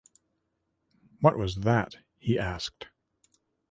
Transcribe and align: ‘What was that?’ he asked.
‘What 1.19 1.37
was 1.37 1.57
that?’ 1.57 1.97
he 2.17 2.39
asked. 2.39 2.87